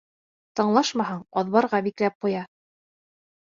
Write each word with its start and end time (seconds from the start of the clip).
Тыңлашмаһаң, 0.59 1.19
аҙбарға 1.41 1.83
бикләп 1.89 2.17
ҡуя. 2.27 2.43